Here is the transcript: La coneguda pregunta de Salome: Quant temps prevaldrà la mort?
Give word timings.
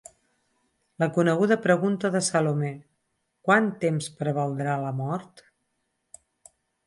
La 1.01 1.07
coneguda 1.17 1.57
pregunta 1.65 2.11
de 2.15 2.21
Salome: 2.29 2.71
Quant 3.49 3.69
temps 3.85 4.09
prevaldrà 4.23 4.79
la 4.87 4.95
mort? 5.05 5.45